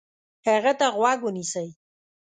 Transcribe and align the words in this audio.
هغه 0.47 0.71
ته 0.79 0.87
غوږ 0.97 1.19
ونیسئ، 1.23 1.67